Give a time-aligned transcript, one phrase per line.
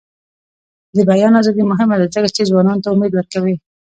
[0.95, 3.55] د بیان ازادي مهمه ده ځکه چې ځوانانو ته امید ورکوي.